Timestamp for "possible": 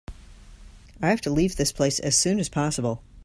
2.49-3.03